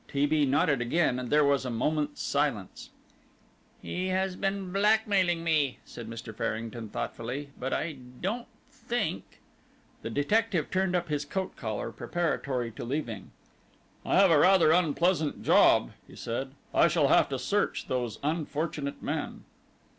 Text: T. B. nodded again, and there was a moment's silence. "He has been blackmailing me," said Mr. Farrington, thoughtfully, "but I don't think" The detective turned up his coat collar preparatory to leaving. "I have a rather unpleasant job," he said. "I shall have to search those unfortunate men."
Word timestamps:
T. 0.07 0.25
B. 0.25 0.45
nodded 0.47 0.81
again, 0.81 1.19
and 1.19 1.29
there 1.29 1.45
was 1.45 1.63
a 1.63 1.69
moment's 1.69 2.23
silence. 2.23 2.89
"He 3.83 4.07
has 4.07 4.35
been 4.35 4.71
blackmailing 4.71 5.43
me," 5.43 5.77
said 5.85 6.09
Mr. 6.09 6.35
Farrington, 6.35 6.89
thoughtfully, 6.89 7.51
"but 7.59 7.71
I 7.71 7.97
don't 8.19 8.47
think" 8.71 9.37
The 10.01 10.09
detective 10.09 10.71
turned 10.71 10.95
up 10.95 11.09
his 11.09 11.23
coat 11.23 11.55
collar 11.55 11.91
preparatory 11.91 12.71
to 12.71 12.83
leaving. 12.83 13.29
"I 14.03 14.15
have 14.15 14.31
a 14.31 14.39
rather 14.39 14.71
unpleasant 14.71 15.43
job," 15.43 15.91
he 16.07 16.15
said. 16.15 16.53
"I 16.73 16.87
shall 16.87 17.09
have 17.09 17.29
to 17.29 17.37
search 17.37 17.87
those 17.87 18.17
unfortunate 18.23 19.03
men." 19.03 19.43